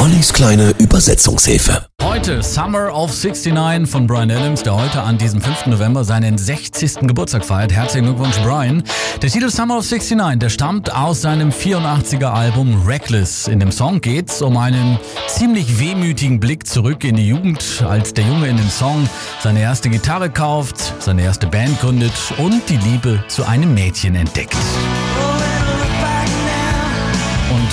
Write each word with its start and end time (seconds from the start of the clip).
Ollis 0.00 0.32
kleine 0.32 0.70
Übersetzungshilfe. 0.78 1.84
Heute 2.02 2.42
Summer 2.42 2.90
of 2.94 3.10
69 3.10 3.86
von 3.86 4.06
Brian 4.06 4.30
Adams, 4.30 4.62
der 4.62 4.74
heute 4.74 5.02
an 5.02 5.18
diesem 5.18 5.42
5. 5.42 5.66
November 5.66 6.04
seinen 6.04 6.38
60. 6.38 7.00
Geburtstag 7.02 7.44
feiert. 7.44 7.70
Herzlichen 7.70 8.06
Glückwunsch, 8.06 8.38
Brian. 8.42 8.82
Der 9.20 9.28
Titel 9.28 9.50
Summer 9.50 9.76
of 9.76 9.84
69, 9.84 10.38
der 10.38 10.48
stammt 10.48 10.94
aus 10.94 11.20
seinem 11.20 11.50
84er 11.50 12.32
Album 12.32 12.82
Reckless. 12.86 13.46
In 13.46 13.60
dem 13.60 13.70
Song 13.70 14.00
geht's 14.00 14.40
um 14.40 14.56
einen 14.56 14.98
ziemlich 15.28 15.78
wehmütigen 15.78 16.40
Blick 16.40 16.66
zurück 16.66 17.04
in 17.04 17.16
die 17.16 17.28
Jugend, 17.28 17.84
als 17.86 18.14
der 18.14 18.24
Junge 18.24 18.48
in 18.48 18.56
dem 18.56 18.70
Song 18.70 19.06
seine 19.42 19.60
erste 19.60 19.90
Gitarre 19.90 20.30
kauft, 20.30 20.94
seine 20.98 21.24
erste 21.24 21.46
Band 21.46 21.78
gründet 21.78 22.14
und 22.38 22.62
die 22.70 22.78
Liebe 22.78 23.22
zu 23.28 23.44
einem 23.44 23.74
Mädchen 23.74 24.14
entdeckt. 24.14 24.56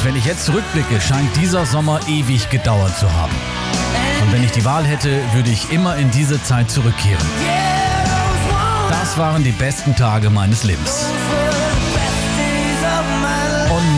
Wenn 0.08 0.16
ich 0.16 0.24
jetzt 0.24 0.46
zurückblicke, 0.46 1.02
scheint 1.02 1.36
dieser 1.36 1.66
Sommer 1.66 2.00
ewig 2.08 2.50
gedauert 2.50 2.98
zu 2.98 3.12
haben. 3.12 3.34
Und 4.22 4.31
wenn 4.31 4.41
ich 4.41 4.52
die 4.52 4.64
Wahl 4.64 4.86
hätte, 4.86 5.20
würde 5.34 5.50
ich 5.50 5.70
immer 5.73 5.98
in 5.98 6.09
diese 6.12 6.41
Zeit 6.41 6.72
zurückkehren. 6.72 7.26
Das 8.90 9.17
waren 9.17 9.44
die 9.44 9.52
besten 9.52 9.98
Tage 9.98 10.30
meines 10.30 10.64
Lebens. 10.64 11.08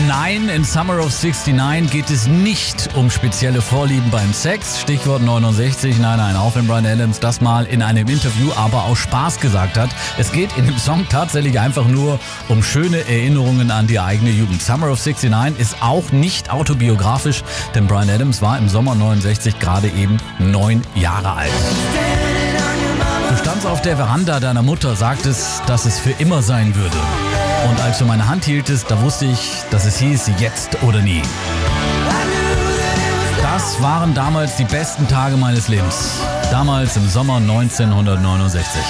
Nein, 0.06 0.48
in 0.48 0.64
Summer 0.64 0.98
of 0.98 1.12
69 1.12 1.90
geht 1.90 2.10
es 2.10 2.26
nicht 2.26 2.90
um 2.94 3.10
spezielle 3.10 3.62
Vorlieben 3.62 4.10
beim 4.10 4.32
Sex. 4.32 4.80
Stichwort 4.80 5.22
69. 5.22 5.98
Nein, 5.98 6.18
nein, 6.18 6.36
auch 6.36 6.54
wenn 6.54 6.66
Brian 6.66 6.84
Adams 6.84 7.20
das 7.20 7.40
mal 7.40 7.64
in 7.64 7.82
einem 7.82 8.08
Interview 8.08 8.50
aber 8.56 8.84
aus 8.84 8.98
Spaß 8.98 9.40
gesagt 9.40 9.78
hat. 9.78 9.90
Es 10.18 10.32
geht 10.32 10.56
in 10.56 10.66
dem 10.66 10.76
Song 10.78 11.06
tatsächlich 11.08 11.58
einfach 11.58 11.86
nur 11.86 12.18
um 12.48 12.62
schöne 12.62 12.98
Erinnerungen 13.08 13.70
an 13.70 13.86
die 13.86 14.00
eigene 14.00 14.30
Jugend. 14.30 14.60
Summer 14.62 14.90
of 14.90 15.04
69 15.04 15.58
ist 15.58 15.76
auch 15.80 16.12
nicht 16.12 16.50
autobiografisch, 16.50 17.42
denn 17.74 17.86
Brian 17.86 18.10
Adams 18.10 18.42
war 18.42 18.58
im 18.58 18.68
Sommer 18.68 18.94
69 18.94 19.58
gerade 19.58 19.88
eben 19.88 20.18
neun 20.38 20.82
Jahre 20.94 21.32
alt. 21.32 21.52
Du 23.30 23.36
standst 23.36 23.66
auf 23.66 23.80
der 23.80 23.96
Veranda 23.96 24.40
deiner 24.40 24.62
Mutter, 24.62 24.96
sagtest, 24.96 25.62
dass 25.66 25.86
es 25.86 25.98
für 25.98 26.10
immer 26.18 26.42
sein 26.42 26.74
würde. 26.74 26.96
Als 27.82 27.98
du 27.98 28.04
meine 28.04 28.28
Hand 28.28 28.44
hieltest, 28.44 28.90
da 28.90 29.00
wusste 29.00 29.24
ich, 29.24 29.62
dass 29.70 29.86
es 29.86 29.98
hieß, 29.98 30.32
jetzt 30.38 30.82
oder 30.82 31.00
nie. 31.00 31.22
Das 33.42 33.80
waren 33.80 34.12
damals 34.12 34.56
die 34.56 34.64
besten 34.64 35.08
Tage 35.08 35.36
meines 35.36 35.68
Lebens. 35.68 36.20
Damals 36.50 36.96
im 36.96 37.08
Sommer 37.08 37.36
1969. 37.36 38.82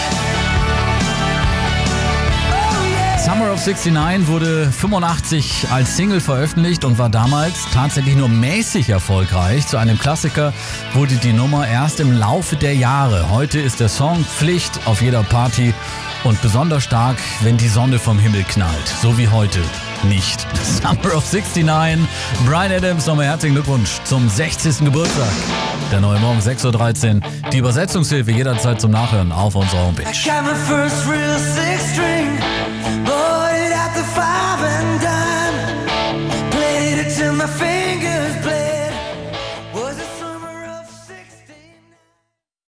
Summer 3.25 3.53
of 3.53 3.65
69 3.65 4.27
wurde 4.27 4.73
85 4.73 5.69
als 5.71 5.97
Single 5.97 6.21
veröffentlicht 6.21 6.85
und 6.85 6.99
war 6.99 7.11
damals 7.11 7.67
tatsächlich 7.73 8.17
nur 8.17 8.29
mäßig 8.29 8.89
erfolgreich. 8.89 9.67
Zu 9.69 9.77
einem 9.77 9.99
Klassiker 9.99 10.53
wurde 10.95 11.15
die 11.15 11.33
Nummer 11.33 11.69
erst 11.69 12.01
im 12.01 12.13
Laufe 12.13 12.57
der 12.57 12.75
Jahre. 12.75 13.31
Heute 13.31 13.61
ist 13.61 13.79
der 13.79 13.89
Song 13.89 14.25
Pflicht 14.25 14.81
auf 14.87 15.01
jeder 15.01 15.23
Party 15.23 15.75
und 16.25 16.41
besonders 16.43 16.85
stark, 16.85 17.17
wenn 17.43 17.57
die 17.57 17.69
Sonne 17.69 17.99
vom 17.99 18.19
Himmel 18.19 18.45
knallt. 18.45 18.89
So 19.01 19.17
wie 19.19 19.29
heute. 19.29 19.61
Nicht. 20.09 20.47
Summer 20.83 21.17
of 21.17 21.31
69. 21.31 22.09
Brian 22.47 22.73
Adams, 22.73 23.07
nochmal 23.07 23.27
herzlichen 23.27 23.55
Glückwunsch 23.55 24.01
zum 24.05 24.29
60. 24.29 24.85
Geburtstag. 24.85 25.29
Der 25.93 26.01
neue 26.01 26.19
Morgen 26.21 26.41
6.13 26.41 27.17
Uhr. 27.17 27.51
Die 27.53 27.59
Übersetzungshilfe 27.59 28.31
jederzeit 28.31 28.81
zum 28.81 28.91
Nachhören 28.91 29.33
auf 29.33 29.55
unserer 29.55 29.87
Homepage. 29.87 30.07